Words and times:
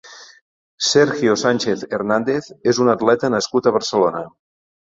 Sergio 0.85 1.35
Sánchez 1.41 1.85
Hernández 1.97 2.49
és 2.73 2.81
un 2.87 2.93
atleta 2.97 3.33
nascut 3.37 3.69
a 3.69 3.75
Barcelona. 3.81 4.27